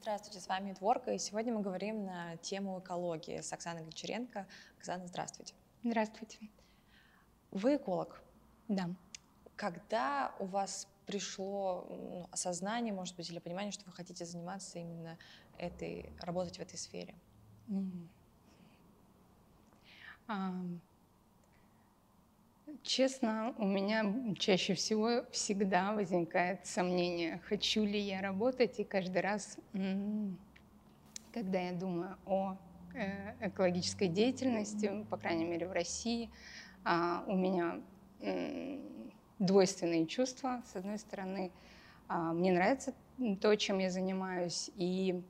Здравствуйте, 0.00 0.40
с 0.40 0.48
вами 0.48 0.72
Творка, 0.72 1.12
и 1.12 1.18
сегодня 1.18 1.52
мы 1.52 1.60
говорим 1.60 2.06
на 2.06 2.38
тему 2.38 2.80
экологии 2.80 3.42
с 3.42 3.52
Оксаной 3.52 3.82
Гончаренко. 3.82 4.46
Оксана, 4.78 5.06
здравствуйте. 5.06 5.52
Здравствуйте. 5.84 6.38
Вы 7.50 7.76
эколог. 7.76 8.22
Да. 8.66 8.88
Когда 9.56 10.34
у 10.38 10.46
вас 10.46 10.88
пришло 11.04 11.86
ну, 11.90 12.28
осознание, 12.30 12.94
может 12.94 13.14
быть, 13.14 13.28
или 13.28 13.40
понимание, 13.40 13.72
что 13.72 13.84
вы 13.84 13.92
хотите 13.92 14.24
заниматься 14.24 14.78
именно 14.78 15.18
этой, 15.58 16.10
работать 16.20 16.56
в 16.56 16.60
этой 16.60 16.78
сфере? 16.78 17.14
Mm. 17.68 18.08
Um, 20.28 20.80
честно, 22.82 23.54
у 23.58 23.66
меня 23.66 24.34
чаще 24.38 24.74
всего 24.74 25.24
всегда 25.30 25.92
возникает 25.92 26.66
сомнение, 26.66 27.40
хочу 27.48 27.84
ли 27.84 27.98
я 27.98 28.20
работать, 28.20 28.80
и 28.80 28.84
каждый 28.84 29.22
раз, 29.22 29.58
когда 31.32 31.60
я 31.60 31.72
думаю 31.72 32.16
о 32.26 32.56
э, 32.94 33.46
экологической 33.48 34.08
деятельности, 34.08 35.04
по 35.10 35.16
крайней 35.16 35.44
мере 35.44 35.68
в 35.68 35.72
России, 35.72 36.30
а, 36.84 37.24
у 37.26 37.36
меня 37.36 37.80
двойственные 39.38 40.06
чувства. 40.06 40.62
С 40.70 40.76
одной 40.76 40.98
стороны, 40.98 41.50
а, 42.08 42.32
мне 42.32 42.52
нравится 42.52 42.94
то, 43.40 43.54
чем 43.56 43.78
я 43.78 43.90
занимаюсь, 43.90 44.70
и 44.76 45.22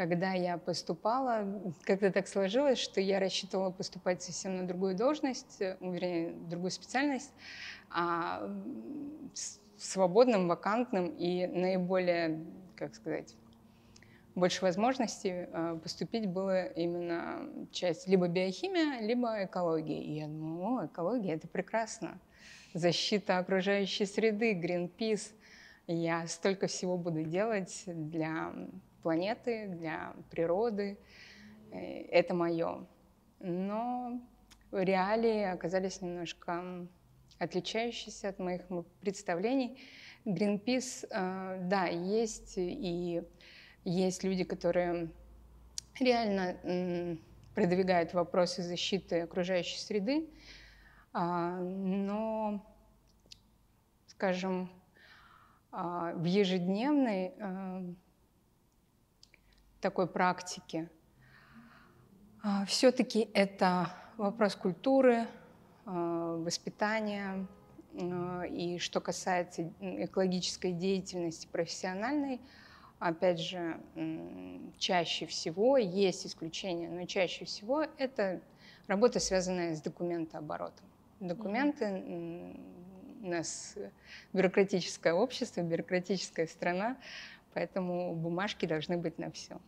когда 0.00 0.32
я 0.32 0.56
поступала, 0.56 1.46
как-то 1.82 2.10
так 2.10 2.26
сложилось, 2.26 2.78
что 2.78 3.02
я 3.02 3.20
рассчитывала 3.20 3.70
поступать 3.70 4.22
совсем 4.22 4.56
на 4.56 4.66
другую 4.66 4.96
должность, 4.96 5.60
э, 5.60 5.76
вернее, 5.82 6.32
другую 6.48 6.70
специальность, 6.70 7.30
а 7.90 8.50
свободным, 9.76 10.48
вакантным 10.48 11.14
и 11.18 11.46
наиболее, 11.46 12.42
как 12.76 12.94
сказать, 12.94 13.36
больше 14.34 14.62
возможностей 14.62 15.48
э, 15.52 15.78
поступить 15.82 16.26
было 16.26 16.64
именно 16.64 17.46
часть 17.70 18.08
либо 18.08 18.26
биохимия, 18.26 19.02
либо 19.02 19.44
экология. 19.44 20.02
И 20.02 20.12
я 20.14 20.28
думала, 20.28 20.80
о, 20.80 20.86
экология— 20.86 21.32
это 21.34 21.46
прекрасно. 21.46 22.18
Защита 22.72 23.36
окружающей 23.36 24.06
среды, 24.06 24.54
Greenpeace. 24.54 25.34
Я 25.86 26.26
столько 26.26 26.68
всего 26.68 26.96
буду 26.96 27.22
делать 27.22 27.82
для 27.86 28.54
планеты, 29.02 29.68
для 29.68 30.14
природы. 30.30 30.98
Э, 31.72 31.78
это 31.78 32.34
мое. 32.34 32.86
Но 33.40 34.20
реалии 34.72 35.42
оказались 35.44 36.00
немножко 36.00 36.86
отличающиеся 37.38 38.28
от 38.28 38.38
моих 38.38 38.62
представлений. 39.00 39.80
Greenpeace, 40.24 41.06
э, 41.10 41.58
да, 41.68 41.86
есть, 41.86 42.54
и 42.56 43.22
есть 43.84 44.24
люди, 44.24 44.44
которые 44.44 45.10
реально 45.98 47.18
продвигают 47.54 48.14
вопросы 48.14 48.62
защиты 48.62 49.20
окружающей 49.20 49.78
среды, 49.78 50.28
а, 51.12 51.58
но, 51.58 52.64
скажем, 54.06 54.70
а, 55.72 56.12
в 56.14 56.24
ежедневной 56.24 57.32
э, 57.36 57.94
такой 59.80 60.06
практики. 60.06 60.88
А, 62.42 62.64
Все-таки 62.66 63.28
это 63.34 63.90
вопрос 64.16 64.54
культуры, 64.56 65.26
а, 65.86 66.36
воспитания. 66.36 67.46
А, 67.94 68.42
и 68.42 68.78
что 68.78 69.00
касается 69.00 69.70
экологической 69.80 70.72
деятельности 70.72 71.48
профессиональной, 71.50 72.40
опять 72.98 73.40
же, 73.40 73.80
чаще 74.78 75.26
всего 75.26 75.78
есть 75.78 76.26
исключения, 76.26 76.88
но 76.88 77.06
чаще 77.06 77.46
всего 77.46 77.86
это 77.96 78.40
работа, 78.86 79.20
связанная 79.20 79.74
с 79.74 79.80
документооборотом. 79.80 80.84
Документы 81.18 82.54
у 83.22 83.28
нас 83.28 83.76
бюрократическое 84.32 85.12
общество, 85.12 85.62
бюрократическая 85.62 86.46
страна, 86.46 86.96
поэтому 87.54 88.14
бумажки 88.14 88.66
должны 88.66 88.96
быть 88.96 89.18
на 89.18 89.30
все. 89.30 89.58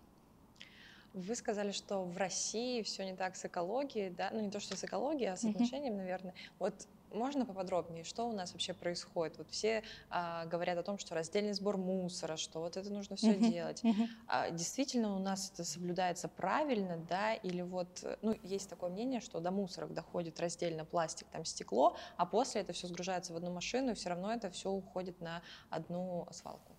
Вы 1.15 1.35
сказали, 1.35 1.73
что 1.73 2.05
в 2.05 2.17
России 2.17 2.83
все 2.83 3.05
не 3.05 3.15
так 3.15 3.37
с 3.37 3.45
экологией, 3.45 4.11
да? 4.11 4.31
Ну, 4.33 4.41
не 4.41 4.51
то, 4.51 4.61
что 4.61 4.77
с 4.77 4.85
экологией, 4.85 5.31
а 5.31 5.37
с 5.37 5.45
отношением, 5.45 5.95
mm-hmm. 5.95 5.99
наверное. 5.99 6.35
Вот 6.59 6.75
можно 7.15 7.45
поподробнее, 7.45 8.05
что 8.05 8.25
у 8.25 8.33
нас 8.33 8.53
вообще 8.53 8.73
происходит? 8.73 9.37
Вот 9.39 9.51
все 9.51 9.83
а, 10.11 10.47
говорят 10.47 10.79
о 10.79 10.83
том, 10.83 10.99
что 10.99 11.15
раздельный 11.15 11.53
сбор 11.53 11.77
мусора, 11.77 12.37
что 12.37 12.61
вот 12.61 12.77
это 12.77 12.91
нужно 12.91 13.17
все 13.17 13.35
делать. 13.35 13.83
А, 14.27 14.51
действительно 14.51 15.15
у 15.15 15.19
нас 15.19 15.51
это 15.53 15.65
соблюдается 15.65 16.29
правильно, 16.29 16.97
да? 17.09 17.35
Или 17.35 17.63
вот, 17.63 18.05
ну, 18.23 18.35
есть 18.43 18.69
такое 18.71 18.91
мнение, 18.91 19.21
что 19.21 19.41
до 19.41 19.51
мусорок 19.51 19.93
доходит 19.93 20.41
раздельно 20.41 20.85
пластик, 20.85 21.27
там 21.29 21.45
стекло, 21.45 21.97
а 22.17 22.27
после 22.27 22.63
это 22.63 22.73
все 22.73 22.87
сгружается 22.87 23.33
в 23.33 23.37
одну 23.37 23.53
машину, 23.53 23.93
и 23.93 23.95
все 23.95 24.09
равно 24.09 24.33
это 24.33 24.51
все 24.51 24.71
уходит 24.71 25.21
на 25.21 25.43
одну 25.71 26.27
свалку. 26.31 26.73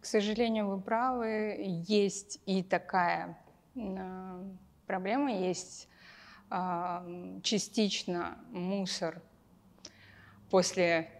К 0.00 0.04
сожалению, 0.04 0.68
вы 0.68 0.80
правы, 0.80 1.56
есть 1.86 2.40
и 2.46 2.62
такая 2.62 3.36
э, 3.74 4.44
проблема, 4.86 5.32
есть 5.32 5.88
э, 6.50 7.40
частично 7.42 8.38
мусор 8.52 9.20
после 10.50 11.10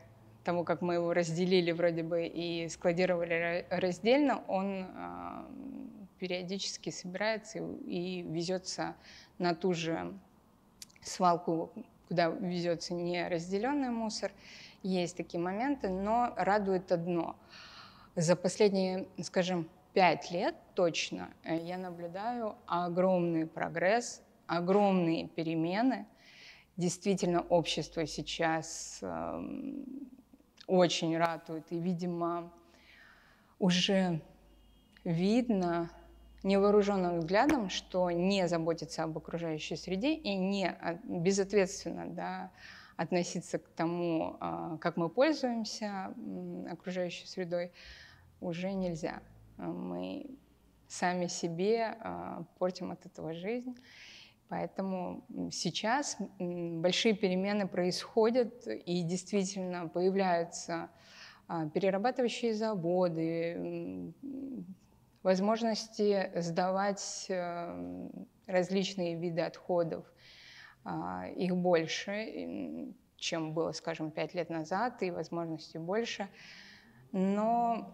того, 0.44 0.62
как 0.62 0.80
мы 0.80 0.94
его 0.94 1.12
разделили 1.12 1.72
вроде 1.72 2.04
бы 2.04 2.24
и 2.26 2.68
складировали 2.68 3.66
раздельно, 3.68 4.44
он 4.46 4.86
э, 4.86 5.44
периодически 6.20 6.90
собирается 6.90 7.58
и, 7.58 8.22
везется 8.22 8.94
на 9.38 9.56
ту 9.56 9.74
же 9.74 10.14
свалку, 11.02 11.72
куда 12.06 12.28
везется 12.28 12.94
не 12.94 13.26
разделенный 13.26 13.90
мусор. 13.90 14.30
Есть 14.84 15.16
такие 15.16 15.40
моменты, 15.42 15.88
но 15.88 16.32
радует 16.36 16.92
одно– 16.92 17.34
за 18.18 18.34
последние, 18.34 19.06
скажем, 19.22 19.68
пять 19.92 20.32
лет 20.32 20.56
точно 20.74 21.30
э, 21.44 21.56
я 21.56 21.78
наблюдаю 21.78 22.56
огромный 22.66 23.46
прогресс, 23.46 24.22
огромные 24.48 25.28
перемены. 25.28 26.04
Действительно, 26.76 27.42
общество 27.42 28.06
сейчас 28.06 28.98
э, 29.02 29.42
очень 30.66 31.16
ратует, 31.16 31.70
и, 31.70 31.78
видимо, 31.78 32.52
уже 33.60 34.20
видно 35.04 35.88
невооруженным 36.42 37.20
взглядом, 37.20 37.70
что 37.70 38.10
не 38.10 38.48
заботиться 38.48 39.04
об 39.04 39.16
окружающей 39.16 39.76
среде 39.76 40.14
и 40.14 40.34
не 40.34 40.76
безответственно 41.04 42.06
да, 42.08 42.50
относиться 42.96 43.58
к 43.58 43.68
тому, 43.68 44.36
а, 44.40 44.76
как 44.78 44.96
мы 44.96 45.08
пользуемся 45.08 46.12
окружающей 46.68 47.26
средой, 47.26 47.72
уже 48.40 48.72
нельзя. 48.72 49.22
Мы 49.56 50.38
сами 50.88 51.26
себе 51.26 51.96
а, 52.00 52.44
портим 52.58 52.90
от 52.90 53.04
этого 53.06 53.34
жизнь. 53.34 53.76
Поэтому 54.48 55.24
сейчас 55.52 56.16
большие 56.38 57.14
перемены 57.14 57.68
происходят, 57.68 58.66
и 58.66 59.02
действительно 59.02 59.88
появляются 59.88 60.88
а, 61.46 61.68
перерабатывающие 61.68 62.54
заводы, 62.54 64.14
возможности 65.22 66.30
сдавать 66.40 67.26
э, 67.28 68.08
различные 68.46 69.16
виды 69.16 69.42
отходов. 69.42 70.06
А, 70.84 71.28
их 71.28 71.54
больше, 71.54 72.94
чем 73.16 73.52
было, 73.52 73.72
скажем, 73.72 74.10
пять 74.10 74.32
лет 74.32 74.48
назад, 74.48 75.02
и 75.02 75.10
возможностей 75.10 75.78
больше 75.78 76.28
но 77.12 77.90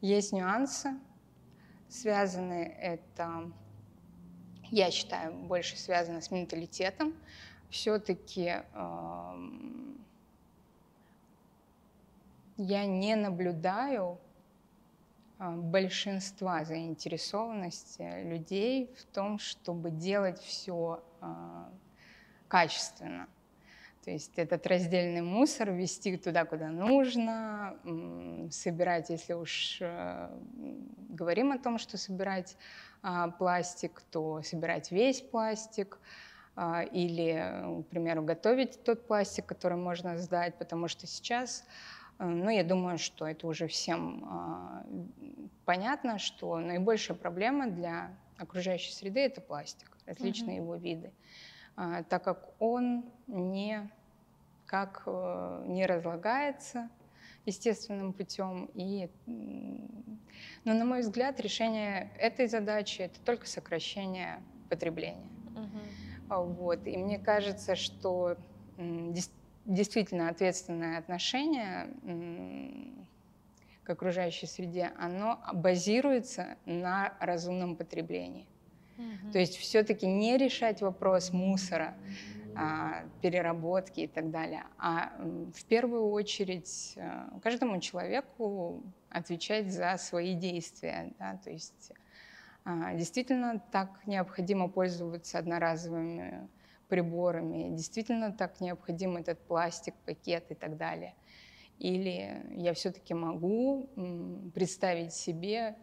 есть 0.00 0.32
нюансы, 0.32 0.98
связанные 1.88 2.66
это, 2.66 3.50
я 4.70 4.90
считаю, 4.90 5.32
больше 5.32 5.76
связано 5.78 6.20
с 6.20 6.30
менталитетом. 6.30 7.14
Все-таки 7.70 8.62
э, 8.72 9.34
я 12.58 12.84
не 12.84 13.16
наблюдаю 13.16 14.18
э, 15.38 15.50
большинства 15.50 16.64
заинтересованности 16.64 18.24
людей 18.24 18.94
в 18.98 19.04
том, 19.06 19.38
чтобы 19.38 19.90
делать 19.90 20.40
все 20.40 21.02
э, 21.22 21.64
качественно. 22.48 23.28
То 24.04 24.10
есть 24.10 24.38
этот 24.38 24.66
раздельный 24.66 25.22
мусор 25.22 25.70
вести 25.70 26.16
туда, 26.18 26.44
куда 26.44 26.68
нужно, 26.68 27.78
собирать, 28.50 29.08
если 29.08 29.32
уж 29.32 29.78
э, 29.80 30.28
говорим 31.08 31.52
о 31.52 31.58
том, 31.58 31.78
что 31.78 31.96
собирать 31.96 32.56
а, 33.02 33.30
пластик, 33.30 34.02
то 34.10 34.42
собирать 34.42 34.90
весь 34.90 35.22
пластик 35.22 35.98
а, 36.54 36.82
или, 36.82 37.82
к 37.82 37.86
примеру, 37.88 38.22
готовить 38.22 38.84
тот 38.84 39.06
пластик, 39.06 39.46
который 39.46 39.78
можно 39.78 40.18
сдать, 40.18 40.56
потому 40.58 40.88
что 40.88 41.06
сейчас 41.06 41.64
Ну, 42.18 42.48
я 42.50 42.62
думаю, 42.62 42.98
что 42.98 43.26
это 43.26 43.46
уже 43.46 43.66
всем 43.66 44.24
а, 44.24 44.86
понятно, 45.64 46.18
что 46.18 46.58
наибольшая 46.58 47.16
проблема 47.16 47.66
для 47.66 48.10
окружающей 48.38 48.92
среды– 48.92 49.20
это 49.20 49.40
пластик, 49.40 49.90
различные 50.06 50.60
угу. 50.60 50.64
его 50.64 50.76
виды, 50.76 51.12
так 51.76 52.22
как 52.22 52.50
он 52.60 53.04
не, 53.26 53.90
как, 54.66 55.02
э, 55.06 55.64
не 55.66 55.86
разлагается 55.86 56.88
естественным 57.46 58.12
путем. 58.12 58.70
И, 58.74 59.10
но, 60.64 60.74
на 60.74 60.84
мой 60.84 61.00
взгляд, 61.00 61.40
решение 61.40 62.10
этой 62.18 62.46
задачи– 62.46 63.02
это 63.02 63.20
только 63.20 63.46
сокращение 63.46 64.42
потребления. 64.70 65.28
Угу. 65.54 66.44
Вот. 66.44 66.86
И 66.86 66.96
мне 66.96 67.18
кажется, 67.18 67.76
что 67.76 68.36
действительно 69.66 70.28
ответственное 70.28 70.98
отношение 70.98 71.88
к 73.82 73.90
окружающей 73.90 74.46
среде, 74.46 74.92
оно 74.98 75.40
базируется 75.52 76.56
на 76.64 77.14
разумном 77.20 77.76
потреблении. 77.76 78.46
Угу. 78.96 79.32
То 79.32 79.38
есть 79.38 79.56
все-таки 79.56 80.06
не 80.06 80.36
решать 80.36 80.80
вопрос 80.80 81.32
мусора, 81.32 81.94
а, 82.56 83.02
переработки 83.20 84.00
и 84.00 84.06
так 84.06 84.30
далее, 84.30 84.62
а 84.78 85.12
в 85.18 85.64
первую 85.64 86.08
очередь 86.10 86.92
э, 86.94 87.40
каждому 87.42 87.80
человеку 87.80 88.84
отвечать 89.10 89.72
за 89.72 89.96
свои 89.96 90.34
действия. 90.34 91.12
Да? 91.18 91.36
То 91.42 91.50
есть 91.50 91.90
а, 92.64 92.94
действительно 92.94 93.60
так 93.72 94.06
необходимо 94.06 94.68
пользоваться 94.68 95.38
одноразовыми 95.38 96.48
приборами, 96.88 97.74
действительно 97.74 98.32
так 98.32 98.60
необходим 98.60 99.16
этот 99.16 99.40
пластик, 99.48 99.94
пакет 100.06 100.50
и 100.50 100.54
так 100.54 100.76
далее. 100.76 101.14
Или 101.80 102.40
я 102.52 102.72
все-таки 102.72 103.14
могу 103.14 103.88
представить 104.54 105.12
себе, 105.12 105.76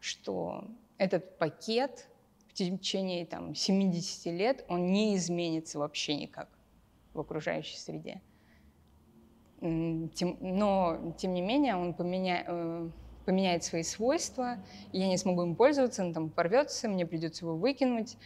что 0.00 0.64
этот 0.98 1.38
пакет 1.38 2.09
течение 2.64 3.26
там, 3.26 3.54
70 3.54 4.26
лет, 4.26 4.64
он 4.68 4.92
не 4.92 5.16
изменится 5.16 5.78
вообще 5.78 6.14
никак 6.14 6.48
в 7.14 7.20
окружающей 7.20 7.76
среде. 7.76 8.20
Тем, 9.60 10.38
но, 10.40 11.14
тем 11.18 11.34
не 11.34 11.42
менее, 11.42 11.76
он 11.76 11.92
поменя, 11.92 12.44
э, 12.46 12.88
поменяет 13.26 13.62
свои 13.62 13.82
свойства, 13.82 14.56
я 14.92 15.06
не 15.06 15.18
смогу 15.18 15.42
им 15.42 15.54
пользоваться, 15.54 16.02
он 16.02 16.14
там 16.14 16.30
порвется, 16.30 16.88
мне 16.88 17.04
придется 17.04 17.44
его 17.44 17.56
выкинуть. 17.56 18.16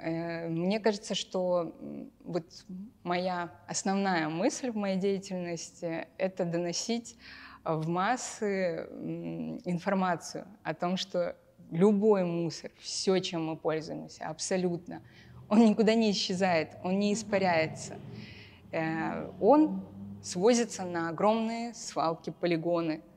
Э, 0.00 0.48
мне 0.48 0.80
кажется, 0.80 1.14
что 1.14 1.76
вот 2.24 2.46
моя 3.02 3.52
основная 3.66 4.28
мысль 4.28 4.70
в 4.70 4.76
моей 4.76 4.96
деятельности— 4.96 6.08
это 6.18 6.44
доносить 6.46 7.16
в 7.64 7.86
массы 7.88 8.88
информацию 9.66 10.46
о 10.62 10.72
том, 10.72 10.96
что 10.96 11.36
любой 11.70 12.24
мусор, 12.24 12.70
все, 12.78 13.18
чем 13.18 13.46
мы 13.46 13.56
пользуемся, 13.56 14.26
абсолютно, 14.26 15.02
он 15.48 15.64
никуда 15.64 15.94
не 15.94 16.10
исчезает, 16.10 16.76
он 16.84 16.98
не 16.98 17.14
испаряется. 17.14 17.98
Э, 18.72 19.30
он 19.40 19.82
свозится 20.22 20.84
на 20.84 21.08
огромные 21.08 21.74
свалки, 21.74 22.30
полигоны— 22.30 23.02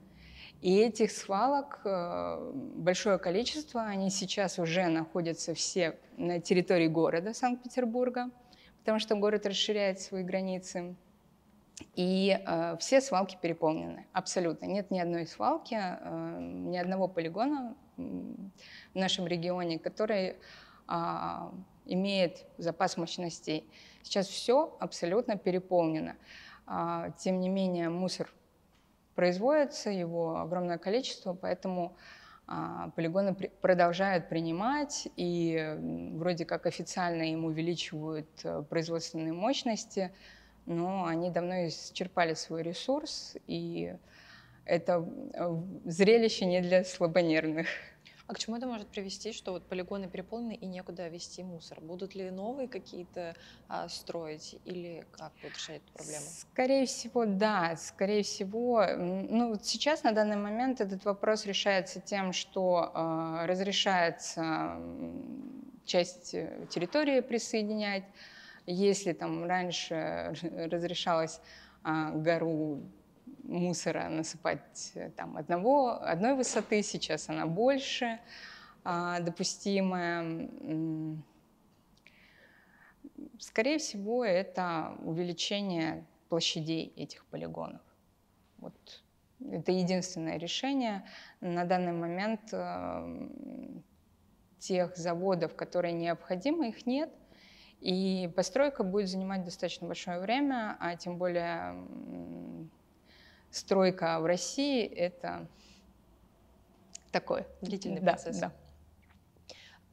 и 0.61 0.77
этих 0.77 1.11
свалок 1.11 1.81
э, 1.85 2.51
большое 2.75 3.17
количество, 3.17 3.81
они 3.81 4.11
сейчас 4.11 4.59
уже 4.59 4.87
находятся 4.87 5.55
все 5.55 5.97
на 6.17 6.39
территории 6.39 6.87
города 6.87 7.33
Санкт-Петербурга, 7.33 8.29
потому 8.79 8.99
что 8.99 9.15
город 9.15 9.47
расширяет 9.47 9.99
свои 9.99 10.21
границы. 10.21 10.95
И 11.95 12.39
э, 12.45 12.77
все 12.79 13.01
свалки 13.01 13.39
переполнены, 13.41 14.05
абсолютно. 14.13 14.65
Нет 14.65 14.91
ни 14.91 14.99
одной 14.99 15.25
свалки, 15.25 15.75
э, 15.79 16.37
ни 16.39 16.77
одного 16.77 17.07
полигона 17.07 17.75
в 18.93 18.97
нашем 18.97 19.27
регионе, 19.27 19.79
который 19.79 20.35
э, 20.87 20.95
имеет 21.85 22.45
запас 22.57 22.97
мощностей. 22.97 23.69
Сейчас 24.03 24.27
все 24.27 24.75
абсолютно 24.79 25.37
переполнено. 25.37 26.15
Э, 26.67 27.11
тем 27.17 27.39
не 27.39 27.49
менее, 27.49 27.89
мусор 27.89 28.31
производится, 29.15 29.89
его 29.89 30.37
огромное 30.37 30.77
количество, 30.77 31.33
поэтому 31.33 31.95
а, 32.53 32.89
полигоны 32.95 33.33
продолжают 33.33 34.27
принимать, 34.27 35.07
и 35.15 35.77
вроде 36.15 36.45
как 36.45 36.65
официально 36.65 37.23
им 37.31 37.45
увеличивают 37.45 38.27
а, 38.43 38.63
производственные 38.63 39.31
мощности, 39.31 40.11
но 40.65 41.05
они 41.05 41.29
давно 41.29 41.67
исчерпали 41.67 42.33
свой 42.33 42.63
ресурс, 42.63 43.37
и 43.47 43.95
это 44.65 45.07
э, 45.33 45.61
зрелище 45.85 46.45
не 46.45 46.61
для 46.61 46.83
слабонервных. 46.83 47.67
А 48.31 48.33
к 48.33 48.39
чему 48.39 48.55
это 48.55 48.65
может 48.65 48.87
привести, 48.87 49.33
что 49.33 49.51
вот 49.51 49.67
полигоны 49.67 50.07
переполнены 50.07 50.55
и 50.55 50.65
некуда 50.65 51.09
вести 51.09 51.43
мусор? 51.43 51.81
Будут 51.81 52.15
ли 52.15 52.31
новые 52.31 52.69
какие-то 52.69 53.35
а, 53.67 53.89
строить 53.89 54.55
или 54.63 55.05
как 55.11 55.33
будет 55.41 55.57
решать 55.57 55.81
эту 55.83 55.91
проблему? 55.91 56.25
Скорее 56.53 56.85
всего, 56.85 57.25
да. 57.25 57.75
Скорее 57.75 58.23
всего, 58.23 58.85
ну 58.95 59.49
вот 59.49 59.65
сейчас 59.65 60.03
на 60.03 60.13
данный 60.13 60.37
момент 60.37 60.79
этот 60.79 61.03
вопрос 61.03 61.45
решается 61.45 61.99
тем, 61.99 62.31
что 62.31 62.93
э, 62.95 63.47
разрешается 63.47 64.77
часть 65.83 66.31
территории 66.69 67.19
присоединять. 67.19 68.05
Если 68.65 69.11
там 69.11 69.43
раньше 69.43 70.33
разрешалось 70.71 71.41
э, 71.83 72.11
гору 72.13 72.79
мусора 73.51 74.09
насыпать 74.09 74.91
э, 74.95 75.09
там 75.11 75.37
одного, 75.37 76.01
одной 76.01 76.35
высоты, 76.35 76.81
сейчас 76.81 77.29
она 77.29 77.45
больше 77.45 78.19
а, 78.83 79.19
допустимая. 79.19 80.47
Скорее 83.39 83.77
всего, 83.77 84.25
это 84.25 84.95
увеличение 85.03 86.05
площадей 86.29 86.93
этих 86.95 87.25
полигонов. 87.25 87.81
Вот. 88.57 89.03
Это 89.51 89.71
единственное 89.71 90.37
решение. 90.37 91.03
На 91.41 91.65
данный 91.65 91.93
момент 91.93 92.49
э, 92.53 93.29
тех 94.59 94.95
заводов, 94.95 95.55
которые 95.55 95.93
необходимы, 95.93 96.69
их 96.69 96.85
нет. 96.85 97.11
И 97.79 98.31
постройка 98.35 98.83
будет 98.83 99.09
занимать 99.09 99.43
достаточно 99.43 99.87
большое 99.87 100.19
время, 100.19 100.77
а 100.79 100.95
тем 100.95 101.17
более 101.17 101.73
стройка 103.51 104.19
в 104.19 104.25
России– 104.25 104.85
это 104.85 105.47
такой 107.11 107.45
длительный 107.61 107.99
да, 107.99 108.13
процесс. 108.13 108.39
Да. 108.39 108.51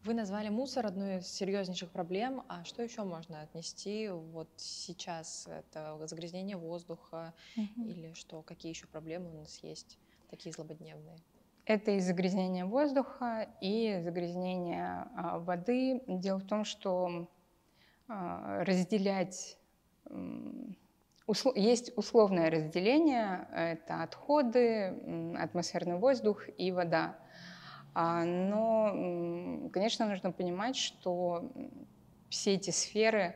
Вы 0.05 0.15
назвали 0.15 0.49
мусор 0.49 0.87
одной 0.87 1.19
из 1.19 1.27
серьезнейших 1.27 1.91
проблем. 1.91 2.43
А 2.49 2.65
что 2.65 2.83
еще 2.83 3.03
можно 3.03 3.43
отнести 3.43 4.09
вот 4.09 4.49
сейчас? 4.57 5.47
Это 5.49 5.99
загрязнение 6.07 6.57
воздуха 6.57 7.35
угу. 7.57 7.85
или 7.85 8.13
что? 8.15 8.43
Какие 8.43 8.71
еще 8.71 8.87
проблемы 8.87 9.31
у 9.31 9.41
нас 9.41 9.59
есть, 9.63 9.99
такие 10.31 10.53
злободневные? 10.53 11.19
Это 11.67 11.91
и 11.91 12.01
загрязнение 12.01 12.65
воздуха, 12.65 13.49
и 13.61 14.01
загрязнение 14.03 15.07
а, 15.15 15.39
воды. 15.39 16.01
Дело 16.07 16.39
в 16.39 16.47
том, 16.47 16.65
что 16.65 17.29
а, 18.07 18.65
разделять 18.65 19.59
есть 21.55 21.97
условное 21.97 22.51
разделение, 22.51 23.47
это 23.55 24.03
отходы, 24.03 24.95
атмосферный 25.39 25.97
воздух 25.97 26.45
и 26.57 26.73
вода. 26.73 27.17
А, 27.95 28.25
но, 28.25 29.69
конечно, 29.73 30.07
нужно 30.07 30.33
понимать, 30.33 30.77
что 30.77 31.51
все 32.29 32.55
эти 32.55 32.71
сферы 32.71 33.35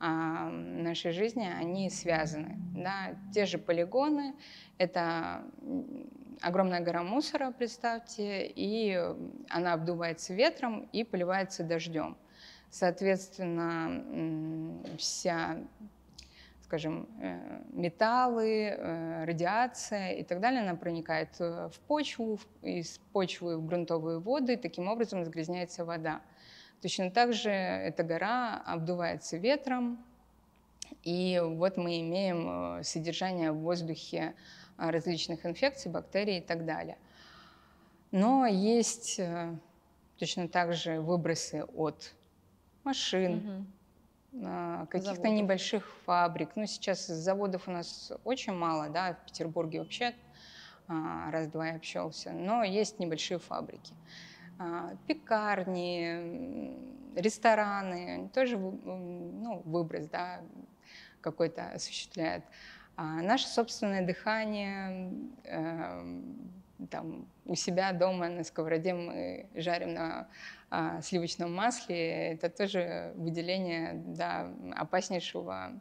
а, 0.00 0.48
нашей 0.50 1.12
жизни, 1.12 1.46
они 1.46 1.90
связаны. 1.90 2.56
Да? 2.74 3.16
Те 3.34 3.46
же 3.46 3.58
полигоны, 3.58 4.34
это 4.78 5.44
огромная 6.40 6.80
гора 6.80 7.02
мусора, 7.02 7.50
представьте, 7.50 8.46
и 8.46 8.96
она 9.48 9.74
обдувается 9.74 10.34
ветром 10.34 10.88
и 10.92 11.04
поливается 11.04 11.64
дождем. 11.64 12.16
Соответственно, 12.70 14.82
вся 14.98 15.58
скажем, 16.68 17.08
э, 17.22 17.62
металлы, 17.72 18.76
э, 18.76 19.24
радиация 19.24 20.12
и 20.12 20.22
так 20.22 20.38
далее, 20.38 20.60
она 20.60 20.74
проникает 20.74 21.30
э, 21.40 21.70
в 21.72 21.80
почву, 21.86 22.38
из 22.60 22.98
почвы 23.14 23.56
в 23.56 23.66
грунтовые 23.66 24.18
воды, 24.18 24.52
и 24.52 24.56
таким 24.56 24.86
образом 24.86 25.24
загрязняется 25.24 25.86
вода. 25.86 26.20
Точно 26.82 27.10
так 27.10 27.32
же 27.32 27.48
эта 27.48 28.02
гора 28.02 28.62
обдувается 28.66 29.38
ветром, 29.38 29.98
и 31.04 31.42
вот 31.42 31.78
мы 31.78 32.00
имеем 32.00 32.84
содержание 32.84 33.50
в 33.50 33.60
воздухе 33.60 34.34
различных 34.76 35.46
инфекций, 35.46 35.90
бактерий 35.90 36.38
и 36.38 36.42
так 36.42 36.66
далее. 36.66 36.98
Но 38.10 38.46
есть 38.46 39.18
точно 40.18 40.48
так 40.48 40.74
же 40.74 41.00
выбросы 41.00 41.64
от 41.74 42.12
машин, 42.84 43.66
каких-то 44.90 45.28
небольших 45.28 45.86
фабрик. 46.04 46.50
Ну, 46.54 46.66
сейчас 46.66 47.06
заводов 47.06 47.68
у 47.68 47.70
нас 47.70 48.12
очень 48.24 48.52
мало, 48.52 48.88
да, 48.88 49.14
в 49.14 49.24
Петербурге 49.26 49.80
вообще 49.80 50.14
а, 50.86 51.30
раз-два 51.30 51.68
я 51.68 51.76
общался, 51.76 52.32
но 52.32 52.62
есть 52.62 52.98
небольшие 52.98 53.38
фабрики. 53.38 53.94
А, 54.58 54.94
пекарни, 55.06 56.74
рестораны, 57.14 58.30
тоже 58.34 58.56
ну, 58.58 59.62
выброс 59.64 60.06
да, 60.06 60.40
какой-то 61.20 61.70
осуществляют. 61.70 62.44
А 62.96 63.22
наше 63.22 63.46
собственное 63.46 64.04
дыхание, 64.04 65.12
э, 65.44 66.22
там, 66.90 67.28
у 67.44 67.54
себя 67.54 67.92
дома 67.92 68.28
на 68.28 68.42
сковороде 68.42 68.92
мы 68.92 69.46
жарим 69.54 69.94
на 69.94 70.28
а, 70.70 71.00
сливочном 71.00 71.54
масле, 71.54 72.32
это 72.32 72.50
тоже 72.50 73.12
выделение 73.16 73.94
да, 73.94 74.52
опаснейшего 74.76 75.80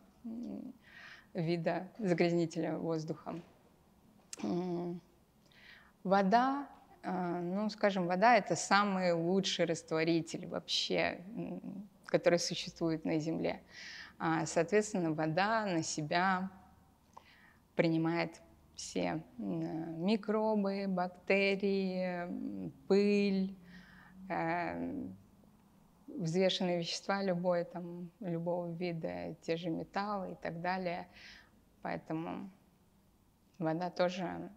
вида 1.34 1.88
загрязнителя 2.00 2.78
воздуха. 2.78 3.42
Вода, 6.04 6.68
а, 7.04 7.42
ну, 7.42 7.70
скажем, 7.70 8.08
вода– 8.08 8.36
это 8.38 8.56
самый 8.56 9.12
лучший 9.12 9.66
растворитель 9.66 10.48
вообще, 10.48 11.20
который 12.06 12.40
существует 12.40 13.04
на 13.04 13.20
Земле. 13.20 13.62
А, 14.20 14.46
соответственно, 14.46 15.12
вода 15.12 15.66
на 15.66 15.84
себя 15.84 16.50
принимает 17.76 18.42
все 18.76 19.22
микробы, 19.38 20.86
бактерии, 20.88 22.28
пыль, 22.88 23.56
взвешенные 26.08 26.80
вещества 26.80 27.22
любой, 27.24 27.66
там, 27.66 28.10
любого 28.20 28.72
вида, 28.74 29.36
те 29.42 29.58
же 29.58 29.70
металлы 29.70 30.32
и 30.32 30.36
так 30.36 30.62
далее. 30.62 31.08
Поэтому 31.82 32.50
вода 33.60 33.90
тоже 33.90 34.52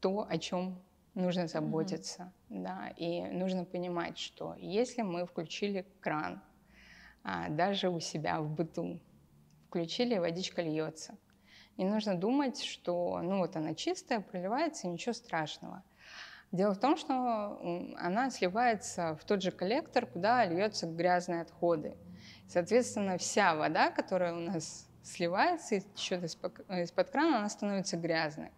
то, 0.00 0.26
о 0.28 0.38
чем 0.38 0.80
нужно 1.14 1.46
заботиться. 1.46 2.32
Mm-hmm. 2.48 2.62
Да, 2.62 2.88
и 2.96 3.22
нужно 3.22 3.64
понимать, 3.64 4.18
что 4.18 4.54
если 4.58 5.02
мы 5.02 5.26
включили 5.26 5.86
кран, 6.00 6.40
а, 7.24 7.48
даже 7.48 7.90
у 7.90 8.00
себя 8.00 8.40
в 8.40 8.48
быту, 8.48 9.00
включили, 9.68 10.18
водичка 10.18 10.62
льется. 10.62 11.18
Не 11.76 11.84
нужно 11.84 12.16
думать, 12.16 12.62
что 12.62 13.20
ну 13.22 13.38
вот 13.38 13.56
она 13.56 13.74
чистая, 13.74 14.20
проливается, 14.20 14.88
ничего 14.88 15.12
страшного. 15.12 15.84
Дело 16.50 16.74
в 16.74 16.78
том, 16.78 16.96
что 16.96 17.60
она 17.98 18.30
сливается 18.30 19.18
в 19.20 19.24
тот 19.24 19.42
же 19.42 19.50
коллектор, 19.50 20.06
куда 20.06 20.46
льются 20.46 20.86
грязные 20.86 21.42
отходы. 21.42 21.94
Соответственно, 22.48 23.18
вся 23.18 23.54
вода, 23.54 23.90
которая 23.90 24.34
у 24.34 24.40
нас 24.40 24.88
сливается 25.02 25.76
и 25.76 25.80
течет 25.94 26.24
из-под 26.24 27.10
крана, 27.10 27.38
она 27.38 27.48
становится 27.50 27.98
грязной. 27.98 28.50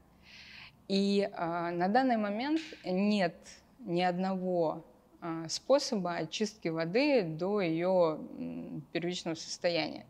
И 0.87 1.29
э, 1.31 1.71
на 1.71 1.89
данный 1.89 2.17
момент 2.17 2.61
нет 2.85 3.37
ни 3.81 4.03
одного 4.03 4.85
э, 5.21 5.47
способа 5.49 6.15
очистки 6.15 6.69
воды 6.69 7.23
до 7.23 7.61
ее 7.61 8.19
первичного 8.93 9.35
состояния. 9.35 10.07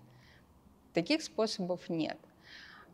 Таких 0.92 1.22
способов 1.22 1.88
нет. 1.88 2.18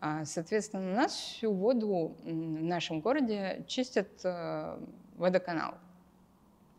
А, 0.00 0.24
соответственно, 0.24 0.92
у 0.92 0.94
нас 0.94 1.12
всю 1.12 1.52
воду 1.52 2.16
в 2.22 2.28
нашем 2.28 3.00
городе 3.00 3.64
чистят 3.66 4.08
э, 4.24 4.78
водоканал. 5.16 5.74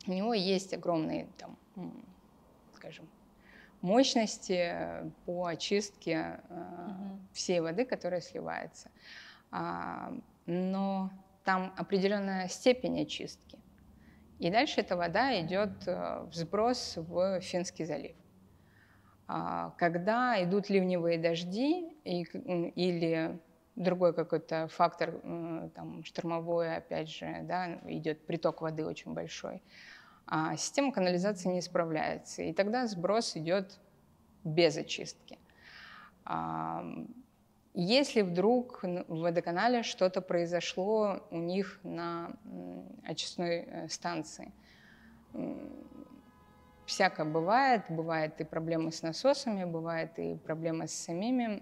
У 0.05 0.13
него 0.13 0.33
есть 0.33 0.73
огромные, 0.73 1.27
там, 1.37 1.57
скажем, 2.75 3.07
мощности 3.81 4.73
по 5.25 5.47
очистке 5.47 6.39
угу. 6.49 7.19
всей 7.33 7.59
воды, 7.59 7.85
которая 7.85 8.21
сливается. 8.21 8.89
А, 9.51 10.13
но 10.45 11.09
там 11.43 11.73
определенная 11.77 12.47
степень 12.47 13.01
очистки. 13.01 13.57
И 14.39 14.51
дальше 14.51 14.81
эта 14.81 14.95
вода 14.95 15.39
идет 15.41 15.87
э, 15.87 16.25
в 16.29 16.33
сброс 16.33 16.93
в 16.97 17.41
Финский 17.41 17.85
залив. 17.85 18.15
А, 19.27 19.71
когда 19.77 20.41
идут 20.43 20.69
ливневые 20.69 21.17
дожди 21.17 21.96
или 22.07 23.39
другой 23.75 24.13
какой-то 24.13 24.67
фактор, 24.69 25.19
там, 25.75 26.03
штормовой, 26.03 26.75
опять 26.75 27.09
же, 27.09 27.39
да, 27.43 27.79
идет 27.85 28.25
приток 28.25 28.61
воды 28.61 28.85
очень 28.85 29.13
большой, 29.13 29.61
а 30.25 30.55
система 30.57 30.91
канализации 30.91 31.49
не 31.49 31.61
справляется, 31.61 32.41
и 32.41 32.53
тогда 32.53 32.87
сброс 32.87 33.37
идет 33.37 33.79
без 34.43 34.77
очистки. 34.77 35.37
Если 37.79 38.23
вдруг 38.23 38.81
в 38.81 39.19
водоканале 39.19 39.83
что-то 39.83 40.21
произошло 40.21 41.21
у 41.29 41.37
них 41.37 41.79
на 41.83 42.35
очистной 43.03 43.57
э, 43.59 43.87
станции, 43.87 44.51
всякое 46.87 47.25
бывает. 47.25 47.83
Бывают 47.89 48.41
и 48.41 48.43
проблемы 48.43 48.91
с 48.91 49.03
насосами, 49.03 49.65
бывают 49.65 50.17
и 50.17 50.35
проблемы 50.35 50.87
с 50.87 50.93
самими 50.93 51.61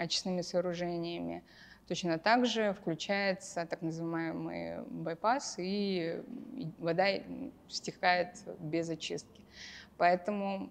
очистными 0.00 0.40
сооружениями. 0.40 1.42
Точно 1.86 2.18
так 2.18 2.46
же 2.46 2.72
включается 2.72 3.66
так 3.66 3.82
называемый 3.82 4.82
байпас, 4.84 5.56
и 5.58 6.22
вода 6.78 7.06
стекает 7.68 8.36
без 8.60 8.88
очистки. 8.88 9.42
Поэтому 9.98 10.70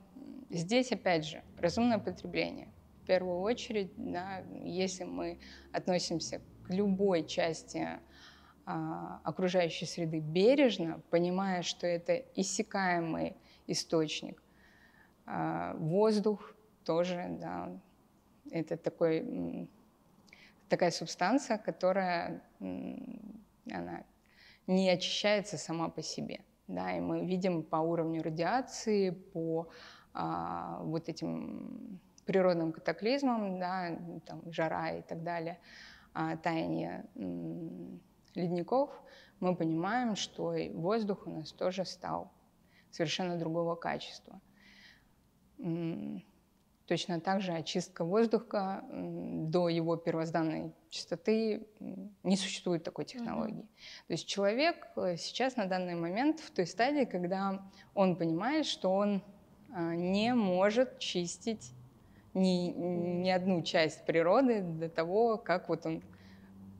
здесь, 0.49 0.91
опять 0.93 1.25
же, 1.25 1.43
разумное 1.57 1.99
потребление. 1.99 2.69
В 3.03 3.05
первую 3.05 3.41
очередь, 3.41 3.91
да, 3.97 4.43
если 4.63 5.03
мы 5.03 5.39
относимся 5.73 6.41
к 6.63 6.69
любой 6.69 7.25
части 7.25 7.99
а, 8.65 9.19
окружающей 9.23 9.85
среды 9.85 10.19
бережно, 10.19 11.01
понимая, 11.09 11.63
что 11.63 11.85
это 11.85 12.15
иссякаемый 12.35 13.35
источник. 13.71 14.41
А 15.25 15.75
воздух 15.75 16.55
тоже, 16.85 17.37
да, 17.39 17.71
это 18.51 18.77
такой, 18.77 19.69
такая 20.69 20.91
субстанция, 20.91 21.57
которая 21.57 22.41
она 22.59 24.03
не 24.67 24.89
очищается 24.89 25.57
сама 25.57 25.89
по 25.89 26.01
себе. 26.01 26.41
Да, 26.67 26.95
и 26.95 26.99
мы 26.99 27.25
видим 27.25 27.63
по 27.63 27.77
уровню 27.77 28.21
радиации, 28.21 29.09
по 29.09 29.69
а, 30.13 30.79
вот 30.83 31.09
этим 31.09 31.99
природным 32.25 32.71
катаклизмам, 32.71 33.59
да, 33.59 33.97
там, 34.25 34.43
жара 34.51 34.91
и 34.91 35.01
так 35.01 35.23
далее, 35.23 35.59
а, 36.13 36.37
таяние 36.37 37.05
ледников, 38.35 38.91
мы 39.39 39.55
понимаем, 39.55 40.15
что 40.15 40.53
и 40.53 40.69
воздух 40.69 41.25
у 41.25 41.31
нас 41.31 41.51
тоже 41.51 41.85
стал 41.85 42.31
совершенно 42.91 43.37
другого 43.37 43.75
качества. 43.75 44.39
Точно 46.89 47.21
так 47.21 47.41
же 47.41 47.51
очистка 47.53 48.03
воздуха 48.03 48.83
до 48.91 49.69
его 49.69 49.95
первозданной 49.95 50.73
чистоты 50.89 51.67
не 52.23 52.35
существует 52.35 52.83
такой 52.83 53.05
технологии. 53.05 53.61
Mm-hmm. 53.61 54.07
То 54.07 54.13
есть 54.13 54.27
человек 54.27 54.87
э, 54.95 55.15
сейчас 55.17 55.55
на 55.55 55.67
данный 55.67 55.93
момент 55.93 56.39
в 56.39 56.49
той 56.49 56.65
стадии, 56.65 57.05
когда 57.05 57.63
он 57.93 58.15
понимает, 58.15 58.65
что 58.65 58.91
он 58.91 59.21
а, 59.71 59.93
не 59.93 60.33
может 60.33 60.97
чистить 60.97 61.73
ни, 62.33 62.71
ни 62.71 63.29
одну 63.29 63.61
часть 63.61 64.03
природы 64.07 64.61
до 64.61 64.89
того, 64.89 65.37
как 65.37 65.69
вот 65.69 65.85
он 65.85 66.01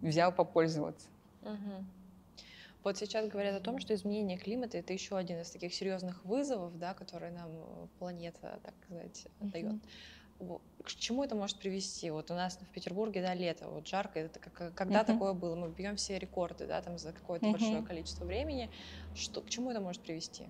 взял 0.02 0.32
попользоваться. 0.32 1.08
Mm-hmm. 1.44 1.84
Вот 2.84 2.98
сейчас 2.98 3.28
говорят 3.28 3.56
о 3.56 3.64
том, 3.64 3.80
что 3.80 3.94
изменение 3.94 4.38
климата 4.38 4.78
это 4.78 4.94
еще 4.94 5.18
один 5.18 5.42
из 5.42 5.50
таких 5.50 5.74
серьезных 5.74 6.24
вызовов, 6.24 6.78
да, 6.78 6.94
которые 6.94 7.32
нам 7.32 7.52
э, 7.52 7.88
планета, 8.00 8.60
так 8.64 8.74
сказать, 8.84 9.28
дает. 9.42 9.82
К 10.40 10.88
чему 10.88 11.26
это 11.26 11.36
может 11.36 11.58
привести? 11.58 12.10
Вот 12.10 12.32
у 12.32 12.34
нас 12.34 12.58
в 12.58 12.74
Петербурге, 12.74 13.22
да, 13.22 13.34
лето, 13.34 13.68
вот 13.68 13.86
жарко, 13.86 14.20
это 14.20 14.40
как, 14.40 14.74
когда 14.74 15.02
uh-huh. 15.02 15.06
такое 15.06 15.34
было? 15.34 15.56
Мы 15.56 15.70
бьем 15.70 15.98
все 15.98 16.18
рекорды, 16.18 16.66
да, 16.66 16.82
там 16.82 16.98
за 16.98 17.12
какое-то 17.12 17.46
uh-huh. 17.46 17.52
большое 17.52 17.84
количество 17.84 18.24
времени. 18.24 18.70
Что, 19.16 19.42
к 19.42 19.50
чему 19.50 19.72
это 19.72 19.82
может 19.82 20.02
привести? 20.02 20.46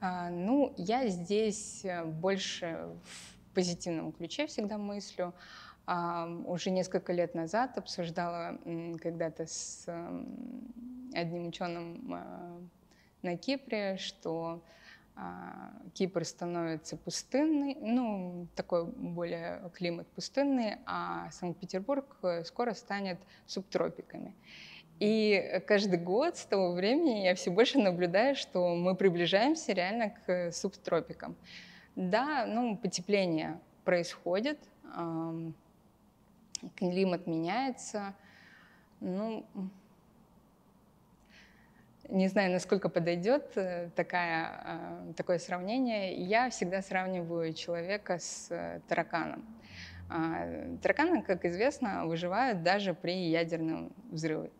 А, 0.00 0.30
ну, 0.30 0.72
я 0.78 1.06
здесь 1.08 1.84
э, 1.84 2.02
больше 2.04 2.88
в 3.04 3.54
позитивном 3.54 4.12
ключе 4.12 4.46
всегда 4.46 4.78
мыслю. 4.78 5.34
Уже 5.86 6.70
несколько 6.70 7.12
лет 7.12 7.34
назад 7.34 7.76
обсуждала 7.76 8.58
когда-то 9.00 9.46
с 9.46 9.86
одним 11.14 11.48
ученым 11.48 12.14
а, 12.14 12.60
на 13.22 13.36
Кипре, 13.36 13.96
что 13.98 14.62
а, 15.14 15.72
Кипр 15.94 16.24
становится 16.24 16.96
пустынный, 16.96 17.76
ну, 17.80 18.46
такой 18.54 18.86
более 18.86 19.70
климат 19.74 20.06
пустынный, 20.08 20.76
а 20.86 21.30
Санкт-Петербург 21.32 22.16
э, 22.22 22.44
скоро 22.44 22.72
станет 22.72 23.18
субтропиками. 23.46 24.34
И 25.00 25.60
каждый 25.66 25.98
год 25.98 26.36
с 26.36 26.44
того 26.46 26.72
времени 26.72 27.24
я 27.24 27.34
все 27.34 27.50
больше 27.50 27.78
наблюдаю, 27.78 28.36
что 28.36 28.74
мы 28.74 28.94
приближаемся 28.94 29.72
реально 29.72 30.14
к 30.24 30.52
субтропикам. 30.52 31.36
Да, 31.96 32.46
ну, 32.46 32.76
потепление 32.76 33.58
происходит, 33.84 34.58
климат 36.76 37.26
меняется. 37.26 38.14
Ну, 39.00 39.46
не 42.08 42.28
знаю, 42.28 42.52
насколько 42.52 42.88
подойдет 42.88 43.56
э, 43.56 43.90
такая, 43.94 44.60
э, 44.64 45.12
такое 45.16 45.38
сравнение. 45.38 46.14
Я 46.14 46.50
всегда 46.50 46.82
сравниваю 46.82 47.54
человека 47.54 48.18
с 48.18 48.48
э, 48.50 48.80
тараканом. 48.88 49.44
А, 50.10 50.76
тараканы, 50.82 51.22
как 51.22 51.44
известно, 51.44 52.06
выживают 52.06 52.62
даже 52.62 52.92
при 52.92 53.30
ядерном 53.30 53.92
взрыве. 54.10 54.50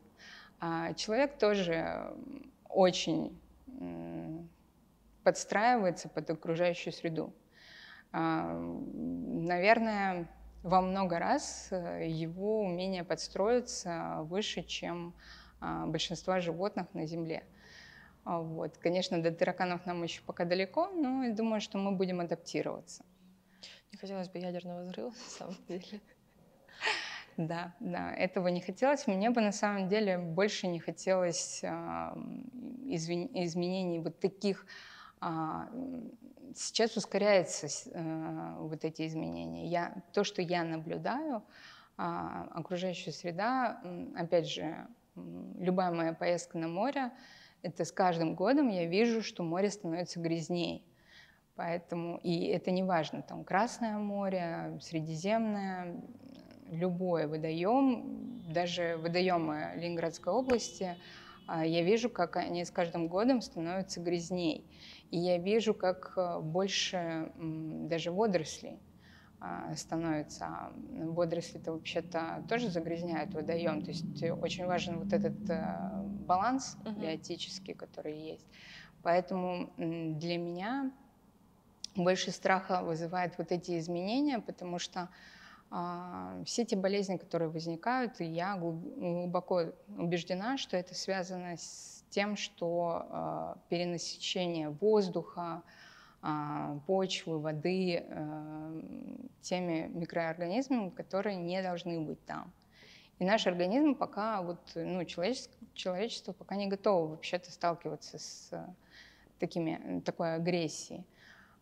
А 0.61 0.94
человек 0.94 1.37
тоже 1.37 2.14
очень 2.68 3.38
подстраивается 5.25 6.09
под 6.09 6.30
окружающую 6.30 6.92
среду. 6.92 7.35
А, 8.12 8.54
наверное, 8.54 10.28
во 10.62 10.81
много 10.81 11.19
раз 11.19 11.69
его 11.71 12.61
умение 12.61 13.04
подстроиться 13.04 14.19
выше, 14.23 14.62
чем 14.62 15.14
а, 15.61 15.87
большинства 15.87 16.40
животных 16.40 16.87
на 16.95 17.07
Земле. 17.07 17.45
А, 18.25 18.40
вот. 18.40 18.78
Конечно, 18.78 19.23
до 19.23 19.31
тараканов 19.33 19.87
нам 19.87 20.02
еще 20.02 20.23
пока 20.23 20.45
далеко, 20.45 20.88
но 20.88 21.25
я 21.25 21.33
думаю, 21.33 21.61
что 21.61 21.78
мы 21.78 21.92
будем 21.92 22.21
адаптироваться. 22.21 23.04
Не 23.92 23.99
хотелось 23.99 24.28
бы 24.28 24.38
ядерного 24.38 24.83
взрыва, 24.83 25.09
на 25.11 25.31
самом 25.31 25.57
деле. 25.69 26.00
Да, 27.37 27.75
да, 27.81 28.14
этого 28.14 28.49
не 28.49 28.61
хотелось. 28.61 29.07
Мне 29.07 29.31
бы 29.31 29.40
на 29.40 29.52
самом 29.52 29.88
деле 29.88 30.19
больше 30.19 30.66
не 30.66 30.81
хотелось 30.81 31.64
э, 31.64 31.69
изменений 32.88 34.00
вот 34.00 34.21
таких. 34.21 34.66
Э, 35.21 35.66
сейчас 36.54 36.97
ускоряются 36.97 37.66
э, 37.66 38.56
вот 38.59 38.85
эти 38.85 39.06
изменения. 39.06 39.66
Я, 39.66 39.94
то, 40.12 40.25
что 40.25 40.42
я 40.42 40.64
наблюдаю, 40.64 41.42
э, 41.99 42.02
окружающая 42.02 43.12
среда, 43.12 43.80
опять 44.16 44.49
же, 44.49 44.87
любая 45.14 45.92
моя 45.92 46.12
поездка 46.12 46.59
на 46.59 46.68
море, 46.68 47.11
это 47.62 47.85
с 47.85 47.92
каждым 47.92 48.35
годом 48.35 48.68
я 48.68 48.87
вижу, 48.87 49.23
что 49.23 49.42
море 49.42 49.71
становится 49.71 50.21
грязнее. 50.21 50.82
Поэтому, 51.54 52.18
и 52.23 52.47
это 52.47 52.71
не 52.71 52.82
важно, 52.82 53.23
там 53.23 53.44
Красное 53.44 53.99
море, 53.99 54.78
Средиземное, 54.80 56.00
любой 56.71 57.26
водоем, 57.26 58.42
даже 58.52 58.97
водоемы 58.97 59.73
Ленинградской 59.76 60.32
области, 60.32 60.97
я 61.49 61.82
вижу, 61.82 62.08
как 62.11 62.37
они 62.37 62.64
с 62.64 62.70
каждым 62.70 63.08
годом 63.08 63.40
становятся 63.40 64.00
грязней. 64.00 64.64
И 65.11 65.18
я 65.18 65.38
вижу, 65.38 65.75
как 65.75 66.14
э, 66.16 66.40
больше 66.40 67.32
даже 67.37 68.11
водорослей 68.11 68.78
а, 69.40 69.75
становится. 69.76 70.46
А, 70.46 70.72
водоросли-то 70.88 71.72
вообще-то 71.72 72.44
тоже 72.49 72.70
загрязняют 72.70 73.34
водоем. 73.34 73.82
То 73.82 73.90
есть 73.90 74.22
очень 74.22 74.64
важен 74.64 75.00
вот 75.00 75.12
этот 75.12 75.50
э, 75.50 76.02
баланс 76.26 76.78
uh-huh. 76.84 76.99
биотический, 76.99 77.75
который 77.75 78.16
есть. 78.16 78.46
Поэтому 79.02 79.72
для 79.76 80.38
меня 80.38 80.92
больше 81.94 82.30
страха 82.30 82.82
вызывает 82.82 83.37
вот 83.37 83.52
эти 83.52 83.78
изменения, 83.78 84.38
потому 84.38 84.78
что 84.78 85.00
а, 85.00 85.08
все 86.45 86.64
те 86.64 86.76
болезни, 86.76 87.17
которые 87.17 87.49
возникают, 87.49 88.21
я 88.21 88.57
глубоко 88.57 89.73
убеждена, 89.97 90.59
что 90.59 90.76
это 90.76 90.95
связано 90.95 91.57
с 91.57 92.05
тем, 92.11 92.37
что 92.37 93.57
перенасыщение 93.71 94.69
воздуха, 94.69 95.62
а, 96.21 96.79
почвы, 96.87 97.41
воды 97.41 98.05
теми 99.41 99.88
микроорганизмами, 99.95 100.91
которые 100.91 101.37
не 101.37 101.62
должны 101.62 102.00
быть 102.00 102.23
там. 102.26 102.52
И 103.19 103.25
наш 103.25 103.47
организм 103.47 103.95
пока, 103.95 104.43
вот, 104.43 104.59
ну, 104.75 105.05
человечество, 105.05 105.57
человечество 105.75 106.33
пока 106.33 106.57
не 106.57 106.67
готово 106.67 107.07
вообще-то 107.07 107.52
сталкиваться 107.52 108.19
с 108.19 108.50
такими, 109.38 110.01
такой 110.01 110.35
агрессией. 110.35 111.05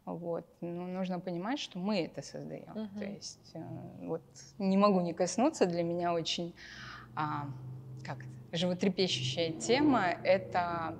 Вот. 0.05 0.47
Но 0.61 0.87
нужно 0.87 1.21
понимать, 1.21 1.59
что 1.59 1.79
мы 1.79 2.01
это 2.01 2.23
создаем. 2.23 2.73
Uh-huh. 2.75 2.99
То 2.99 3.05
есть 3.05 3.51
э, 3.55 3.63
вот 4.03 4.23
не 4.59 4.77
могу 4.77 5.01
не 5.01 5.13
коснуться, 5.13 5.67
для 5.67 5.83
меня 5.83 6.13
очень 6.13 6.55
а, 7.15 7.47
как 8.05 8.19
животрепещущая 8.53 9.53
тема– 9.53 10.07
это 10.25 10.97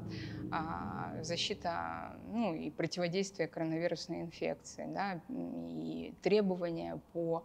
а, 0.53 1.17
защита 1.23 2.17
ну, 2.33 2.55
и 2.55 2.71
противодействие 2.71 3.49
коронавирусной 3.49 4.23
инфекции, 4.23 4.87
да, 4.89 5.21
и 5.29 6.15
требования 6.23 7.01
по 7.13 7.45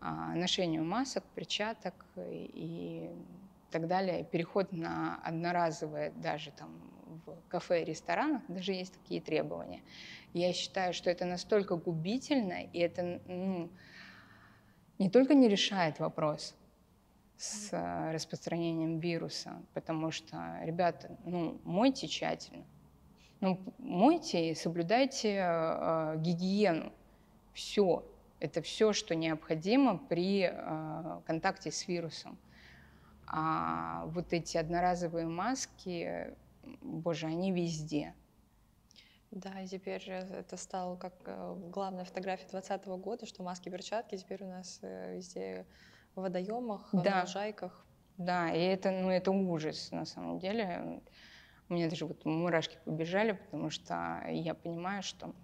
а, 0.00 0.34
ношению 0.34 0.84
масок, 0.84 1.24
перчаток 1.34 1.94
и 2.16 3.10
так 3.70 3.86
далее, 3.86 4.24
переход 4.24 4.72
на 4.72 5.20
одноразовые 5.22 6.10
даже 6.10 6.50
там 6.52 6.70
кафе 7.48 7.82
и 7.82 7.84
ресторанах, 7.84 8.42
даже 8.48 8.72
есть 8.72 8.94
такие 8.94 9.20
требования. 9.20 9.82
Я 10.34 10.52
считаю, 10.52 10.92
что 10.92 11.10
это 11.10 11.24
настолько 11.24 11.76
губительно, 11.76 12.64
и 12.64 12.78
это 12.78 13.20
ну, 13.26 13.70
не 14.98 15.10
только 15.10 15.34
не 15.34 15.48
решает 15.48 15.98
вопрос, 15.98 16.54
с 17.38 17.72
э, 17.72 18.12
распространением 18.12 18.98
вируса, 18.98 19.62
потому 19.72 20.10
что, 20.10 20.58
ребята, 20.62 21.16
ну, 21.24 21.60
мойте 21.64 22.08
тщательно. 22.08 22.64
Ну, 23.40 23.60
мойте 23.78 24.50
и 24.50 24.54
соблюдайте 24.54 25.38
э, 25.40 26.14
гигиену. 26.18 26.92
Все. 27.52 28.04
Это 28.40 28.60
все, 28.60 28.92
что 28.92 29.14
необходимо 29.14 29.98
при 29.98 30.50
э, 30.52 31.20
контакте 31.26 31.70
с 31.70 31.86
вирусом. 31.86 32.36
А 33.26 34.06
вот 34.06 34.32
эти 34.32 34.56
одноразовые 34.56 35.26
маски, 35.26 36.34
боже, 36.80 37.26
они 37.26 37.52
везде. 37.52 38.14
Да, 39.30 39.60
и 39.60 39.66
теперь 39.66 40.02
это 40.08 40.56
стало 40.56 40.96
как 40.96 41.12
э, 41.26 41.54
главная 41.70 42.04
фотография 42.04 42.48
2020 42.48 42.86
года, 43.02 43.26
что 43.26 43.42
маски, 43.42 43.68
перчатки 43.68 44.16
теперь 44.16 44.42
у 44.42 44.48
нас 44.48 44.78
э, 44.82 45.16
везде 45.16 45.66
в 46.14 46.22
водоемах, 46.22 46.88
да. 46.92 47.16
на 47.16 47.20
лужайках. 47.22 47.84
Да, 48.16 48.50
и 48.50 48.60
это, 48.60 48.90
ну, 48.90 49.10
это 49.10 49.30
ужас 49.30 49.90
на 49.92 50.06
самом 50.06 50.38
деле. 50.38 51.02
У 51.68 51.74
меня 51.74 51.90
даже 51.90 52.06
вот 52.06 52.24
мурашки 52.24 52.78
побежали, 52.84 53.32
потому 53.32 53.68
что 53.68 54.22
я 54.28 54.54
понимаю, 54.54 55.02
что, 55.02 55.34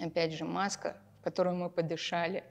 опять 0.00 0.32
же, 0.32 0.44
маска, 0.44 1.00
в 1.20 1.22
которую 1.22 1.56
мы 1.56 1.70
подышали, 1.70 2.42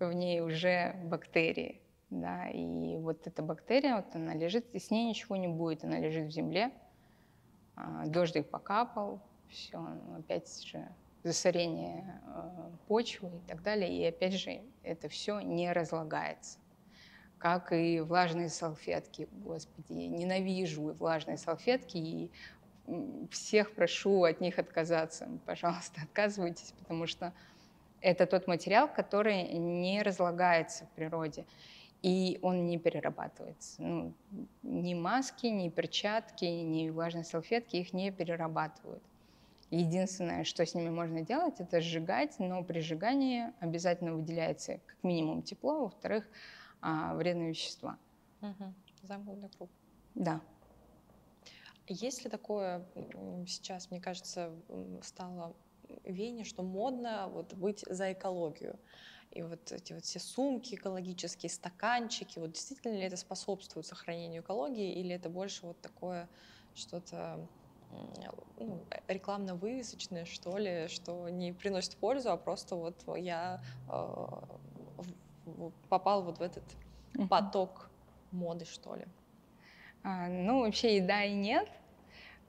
в 0.00 0.12
ней 0.12 0.40
уже 0.40 0.94
бактерии, 1.04 1.80
да, 2.10 2.48
и 2.48 2.96
вот 2.96 3.26
эта 3.26 3.42
бактерия, 3.42 3.96
вот 3.96 4.14
она 4.14 4.34
лежит, 4.34 4.66
и 4.74 4.80
с 4.80 4.90
ней 4.90 5.08
ничего 5.08 5.36
не 5.36 5.48
будет, 5.48 5.84
она 5.84 5.98
лежит 6.00 6.26
в 6.26 6.30
земле, 6.30 6.72
дождик 8.06 8.48
покапал, 8.48 9.20
все, 9.48 9.78
опять 10.16 10.64
же, 10.64 10.86
засорение 11.22 12.20
э, 12.26 12.70
почвы 12.86 13.28
и 13.28 13.48
так 13.48 13.62
далее. 13.62 13.90
И 13.90 14.04
опять 14.04 14.34
же, 14.34 14.60
это 14.82 15.08
все 15.08 15.40
не 15.40 15.72
разлагается. 15.72 16.58
Как 17.38 17.72
и 17.72 18.00
влажные 18.00 18.48
салфетки. 18.48 19.28
Господи, 19.32 19.92
ненавижу 19.92 20.92
влажные 20.94 21.36
салфетки 21.36 21.96
и 21.96 22.30
всех 23.30 23.74
прошу 23.74 24.24
от 24.24 24.40
них 24.40 24.58
отказаться. 24.58 25.28
Пожалуйста, 25.46 26.00
отказывайтесь, 26.04 26.72
потому 26.78 27.06
что 27.06 27.32
это 28.00 28.26
тот 28.26 28.46
материал, 28.46 28.88
который 28.88 29.44
не 29.52 30.02
разлагается 30.02 30.86
в 30.86 30.90
природе, 30.90 31.44
и 32.02 32.38
он 32.42 32.66
не 32.66 32.78
перерабатывается. 32.78 33.82
Ну, 33.82 34.14
ни 34.62 34.94
маски, 34.94 35.46
ни 35.46 35.68
перчатки, 35.68 36.44
ни 36.44 36.90
влажные 36.90 37.24
салфетки 37.24 37.76
их 37.76 37.92
не 37.92 38.10
перерабатывают. 38.10 39.02
Единственное, 39.70 40.44
что 40.44 40.64
с 40.64 40.74
ними 40.74 40.88
можно 40.88 41.20
делать, 41.22 41.60
это 41.60 41.80
сжигать, 41.80 42.38
но 42.38 42.64
при 42.64 42.80
сжигании 42.80 43.52
обязательно 43.60 44.14
выделяется 44.14 44.80
как 44.86 44.96
минимум 45.02 45.42
тепло, 45.42 45.82
во-вторых, 45.82 46.26
а, 46.80 47.14
вредные 47.14 47.50
вещества. 47.50 47.98
Угу. 48.40 48.74
Замкнутый 49.02 49.50
круг. 49.50 49.70
Да. 50.14 50.40
Есть 51.86 52.24
ли 52.24 52.30
такое 52.30 52.86
сейчас, 53.46 53.90
мне 53.90 54.00
кажется, 54.00 54.52
стало 55.02 55.54
веяние, 56.04 56.44
что 56.44 56.62
модно 56.62 57.28
вот 57.28 57.54
быть 57.54 57.84
за 57.88 58.12
экологию? 58.12 58.78
И 59.30 59.42
вот 59.42 59.70
эти 59.72 59.92
вот 59.92 60.04
все 60.04 60.18
сумки 60.18 60.74
экологические, 60.74 61.50
стаканчики, 61.50 62.38
вот 62.38 62.52
действительно 62.52 62.94
ли 62.94 63.02
это 63.02 63.16
способствует 63.16 63.86
сохранению 63.86 64.42
экологии, 64.42 64.94
или 64.94 65.14
это 65.14 65.28
больше 65.28 65.66
вот 65.66 65.80
такое 65.80 66.28
что-то 66.74 67.46
ну, 67.90 68.84
рекламно-вывесочные, 69.06 70.24
что 70.24 70.56
ли, 70.58 70.88
что 70.88 71.28
не 71.28 71.52
приносит 71.52 71.96
пользу, 71.96 72.30
а 72.30 72.36
просто 72.36 72.76
вот 72.76 73.04
я 73.16 73.62
э, 73.88 74.26
попал 75.88 76.22
вот 76.22 76.38
в 76.38 76.42
этот 76.42 76.64
поток 77.28 77.90
моды, 78.30 78.64
что 78.64 78.94
ли. 78.94 79.06
А, 80.02 80.28
ну, 80.28 80.60
вообще 80.60 80.98
и 80.98 81.00
да, 81.00 81.24
и 81.24 81.34
нет. 81.34 81.68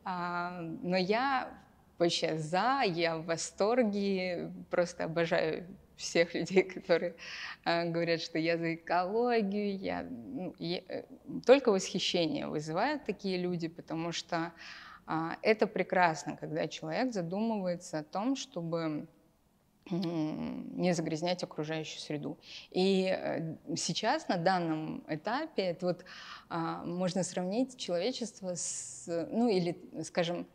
А, 0.04 0.62
но 0.62 0.98
я 0.98 1.52
вообще 1.98 2.38
за, 2.38 2.82
я 2.86 3.18
в 3.18 3.26
восторге, 3.26 4.52
просто 4.70 5.06
обожаю 5.06 5.68
всех 6.00 6.34
людей, 6.34 6.64
которые 6.76 7.16
э, 7.66 7.90
говорят, 7.90 8.22
что 8.22 8.40
я 8.40 8.58
за 8.58 8.76
экологию, 8.76 9.78
я, 9.78 10.04
ну, 10.04 10.56
э, 10.60 11.04
только 11.46 11.72
восхищение 11.72 12.48
вызывают 12.48 13.06
такие 13.06 13.38
люди, 13.38 13.68
потому 13.68 14.12
что 14.12 14.52
э, 15.08 15.32
это 15.42 15.68
прекрасно, 15.68 16.38
когда 16.38 16.68
человек 16.68 17.14
задумывается 17.14 18.00
о 18.00 18.04
том, 18.04 18.36
чтобы 18.36 19.08
не 19.92 20.94
загрязнять 20.94 21.44
окружающую 21.44 22.00
среду. 22.00 22.38
И 22.70 23.08
э, 23.10 23.56
сейчас 23.76 24.28
на 24.28 24.38
данном 24.38 25.04
этапе 25.08 25.64
это 25.64 25.88
вот 25.88 26.06
а, 26.48 26.84
можно 26.86 27.24
сравнить 27.24 27.76
человечество 27.76 28.54
с, 28.54 29.06
ну 29.32 29.50
или, 29.50 29.76
скажем, 30.04 30.46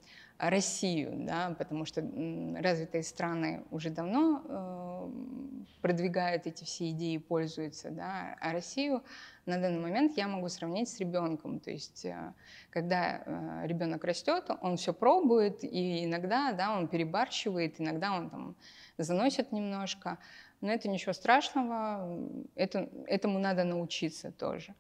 Россию, 0.50 1.12
да, 1.26 1.54
потому 1.59 1.85
что 1.85 2.00
развитые 2.00 3.02
страны 3.02 3.64
уже 3.70 3.90
давно 3.90 4.42
э, 4.44 5.64
продвигают 5.80 6.46
эти 6.46 6.64
все 6.64 6.90
идеи, 6.90 7.18
пользуются, 7.18 7.90
да, 7.90 8.37
а 8.40 8.52
Россию 8.52 9.02
на 9.46 9.59
данный 9.59 9.80
момент 9.80 10.16
я 10.16 10.26
могу 10.28 10.48
сравнить 10.48 10.88
с 10.88 10.98
ребенком, 10.98 11.61
то 11.61 11.70
есть 11.70 12.04
э, 12.04 12.33
когда 12.70 13.22
э, 13.24 13.66
ребенок 13.66 14.04
растет, 14.04 14.50
он 14.61 14.76
все 14.76 14.92
пробует, 14.92 15.62
и 15.62 16.04
иногда, 16.04 16.52
да, 16.52 16.76
он 16.76 16.88
перебарщивает, 16.88 17.80
иногда 17.80 18.12
он 18.12 18.30
там 18.30 18.57
заносит 18.98 19.52
немножко, 19.52 20.18
но 20.61 20.72
это 20.72 20.88
ничего 20.88 21.12
страшного, 21.12 22.18
это, 22.54 22.88
этому 23.07 23.38
надо 23.38 23.64
научиться 23.64 24.33
тоже. 24.33 24.74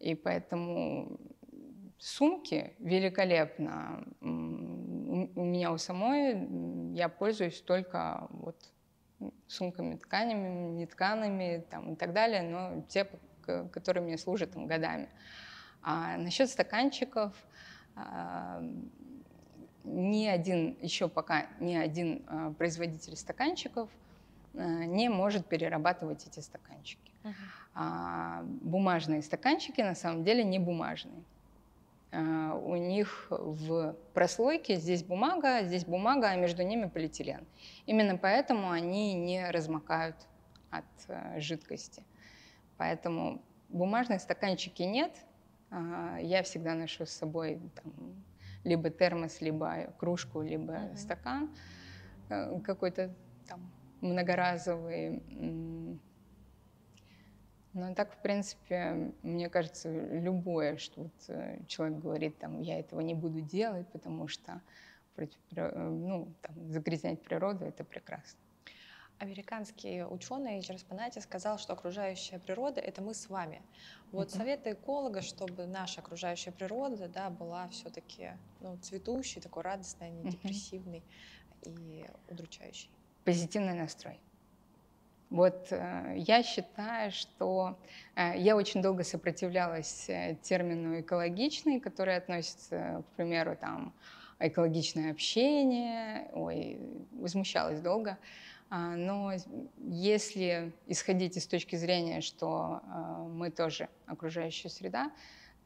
И 0.00 0.14
поэтому 0.14 1.18
Сумки 2.04 2.74
великолепно. 2.80 4.04
У 4.20 4.26
меня 4.26 5.72
у 5.72 5.78
самой 5.78 6.92
я 6.92 7.08
пользуюсь 7.08 7.62
только 7.62 8.28
вот 8.28 8.56
сумками, 9.46 9.96
тканями, 9.96 10.68
не 10.68 10.84
ткаными 10.84 11.64
там, 11.70 11.94
и 11.94 11.96
так 11.96 12.12
далее, 12.12 12.42
но 12.42 12.82
те, 12.88 13.08
которые 13.72 14.02
мне 14.02 14.18
служат 14.18 14.52
там, 14.52 14.66
годами. 14.66 15.08
А 15.80 16.18
насчет 16.18 16.50
стаканчиков, 16.50 17.34
а, 17.96 18.62
ни 19.84 20.26
один, 20.26 20.76
еще 20.82 21.08
пока 21.08 21.46
ни 21.58 21.74
один 21.74 22.22
а, 22.26 22.52
производитель 22.52 23.16
стаканчиков 23.16 23.88
а, 24.52 24.84
не 24.84 25.08
может 25.08 25.46
перерабатывать 25.46 26.26
эти 26.26 26.40
стаканчики. 26.40 27.12
Uh-huh. 27.22 27.32
А 27.74 28.42
бумажные 28.44 29.22
стаканчики 29.22 29.80
на 29.80 29.94
самом 29.94 30.22
деле 30.22 30.44
не 30.44 30.58
бумажные. 30.58 31.24
А, 32.14 32.54
у 32.54 32.76
них 32.76 33.26
в 33.30 33.96
прослойке 34.12 34.76
здесь 34.76 35.02
бумага, 35.02 35.64
здесь 35.64 35.84
бумага, 35.84 36.28
а 36.28 36.36
между 36.36 36.62
ними 36.62 36.86
полиэтилен. 36.86 37.44
Именно 37.86 38.16
поэтому 38.16 38.70
они 38.70 39.14
не 39.14 39.50
размокают 39.50 40.16
от 40.70 40.84
э, 41.08 41.40
жидкости. 41.40 42.04
Поэтому 42.76 43.42
бумажных 43.68 44.20
стаканчики 44.20 44.82
нет. 44.82 45.12
А, 45.70 46.18
я 46.20 46.44
всегда 46.44 46.74
ношу 46.74 47.04
с 47.04 47.10
собой 47.10 47.60
там, 47.82 47.92
либо 48.62 48.90
термос, 48.90 49.40
либо 49.40 49.92
кружку, 49.98 50.40
либо 50.40 50.72
uh-huh. 50.72 50.96
стакан 50.96 51.54
э, 52.28 52.60
какой-то 52.60 53.12
там 53.48 53.72
многоразовый 54.00 55.22
ну, 57.74 57.94
так, 57.94 58.12
в 58.12 58.22
принципе, 58.22 59.12
мне 59.22 59.48
кажется, 59.48 59.90
любое, 59.90 60.76
что 60.76 61.02
вот 61.02 61.24
э, 61.28 61.58
человек 61.66 61.98
говорит, 61.98 62.38
там, 62.38 62.60
я 62.60 62.78
этого 62.78 63.00
не 63.00 63.14
буду 63.14 63.40
делать, 63.40 63.88
потому 63.88 64.28
что 64.28 64.60
э, 65.16 65.26
ну, 65.56 66.32
там, 66.40 66.70
загрязнять 66.70 67.20
природу– 67.20 67.64
это 67.66 67.82
прекрасно. 67.84 68.38
Американский 69.18 70.04
ученый 70.04 70.60
Джерс 70.60 70.84
Панати 70.84 71.18
сказал, 71.18 71.58
что 71.58 71.72
окружающая 71.72 72.38
природа– 72.38 72.80
это 72.82 73.02
мы 73.02 73.12
с 73.12 73.28
вами. 73.28 73.60
Вот 74.12 74.28
mm-hmm. 74.28 74.36
советы 74.36 74.72
эколога, 74.72 75.20
чтобы 75.22 75.66
наша 75.66 76.00
окружающая 76.00 76.52
природа 76.52 77.08
да, 77.08 77.28
была 77.28 77.66
все-таки 77.68 78.32
ну, 78.60 78.76
цветущей, 78.78 79.40
такой 79.40 79.62
радостной, 79.64 80.08
а 80.08 80.10
не 80.10 80.22
mm-hmm. 80.22 80.30
депрессивной 80.30 81.02
и 81.62 82.06
удручающей. 82.28 82.90
Позитивный 83.24 83.74
настрой. 83.74 84.20
Вот 85.34 85.66
э, 85.72 86.14
я 86.16 86.44
считаю, 86.44 87.10
что 87.10 87.76
э, 88.14 88.38
я 88.38 88.54
очень 88.54 88.80
долго 88.80 89.02
сопротивлялась 89.02 90.08
э, 90.08 90.36
термину 90.42 91.00
экологичный, 91.00 91.80
который 91.80 92.16
относится, 92.16 93.02
к 93.02 93.16
примеру, 93.16 93.56
там, 93.60 93.92
экологичное 94.38 95.10
общение, 95.10 96.30
ой, 96.34 96.78
возмущалась 97.14 97.80
долго. 97.80 98.16
А, 98.70 98.94
но 98.94 99.32
если 99.80 100.72
исходить 100.86 101.36
из 101.36 101.48
точки 101.48 101.74
зрения, 101.74 102.20
что 102.20 102.80
мы 103.30 103.50
тоже 103.50 103.88
окружающая 104.06 104.68
среда, 104.68 105.10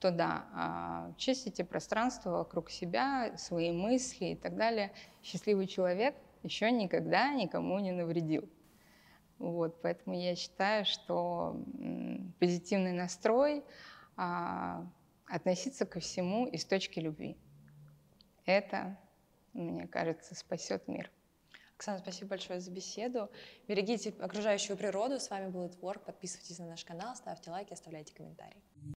то 0.00 0.10
да, 0.10 0.46
а, 0.54 1.12
чистите 1.18 1.62
пространство 1.62 2.30
вокруг 2.30 2.70
себя, 2.70 3.36
свои 3.36 3.70
мысли 3.70 4.28
и 4.28 4.34
так 4.34 4.56
далее. 4.56 4.92
Счастливый 5.22 5.66
человек 5.66 6.14
еще 6.42 6.70
никогда 6.70 7.34
никому 7.34 7.78
не 7.80 7.92
навредил. 7.92 8.48
Вот, 9.38 9.80
поэтому 9.82 10.18
я 10.18 10.34
считаю, 10.34 10.84
что 10.84 11.62
позитивный 12.40 12.92
настрой, 12.92 13.64
а, 14.16 14.84
относиться 15.26 15.86
ко 15.86 16.00
всему 16.00 16.46
из 16.46 16.64
точки 16.64 16.98
любви. 16.98 17.36
Это, 18.46 18.98
мне 19.52 19.86
кажется, 19.86 20.34
спасет 20.34 20.88
мир. 20.88 21.10
Оксана, 21.76 21.98
спасибо 21.98 22.30
большое 22.30 22.60
за 22.60 22.72
беседу. 22.72 23.30
Берегите 23.68 24.12
окружающую 24.18 24.76
природу. 24.76 25.20
С 25.20 25.30
вами 25.30 25.48
был 25.48 25.66
Itwork. 25.66 26.00
Подписывайтесь 26.04 26.58
на 26.58 26.66
наш 26.66 26.84
канал, 26.84 27.14
ставьте 27.14 27.52
лайки, 27.52 27.72
оставляйте 27.72 28.12
комментарии. 28.14 28.60